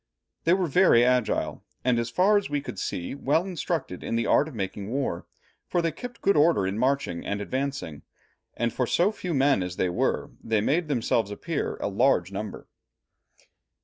[0.45, 4.25] They were very agile, and as far as we could see, well instructed in the
[4.25, 5.27] art of making war,
[5.67, 8.01] for they kept good order in marching and advancing,
[8.57, 12.67] and for so few men as they were, they made themselves appear a large number."